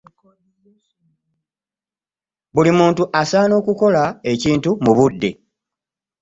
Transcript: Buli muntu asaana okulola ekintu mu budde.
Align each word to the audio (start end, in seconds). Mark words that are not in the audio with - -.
Buli 2.53 2.71
muntu 2.79 3.03
asaana 3.21 3.53
okulola 3.59 4.03
ekintu 4.33 4.69
mu 4.83 4.91
budde. 4.97 5.29